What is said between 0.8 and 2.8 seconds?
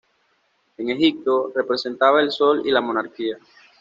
Egipto, representaba el Sol y